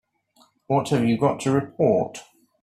What 0.65 0.89
have 0.89 1.05
you 1.05 1.15
got 1.15 1.41
to 1.41 1.51
report? 1.51 2.23